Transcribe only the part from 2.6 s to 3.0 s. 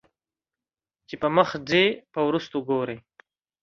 ګورې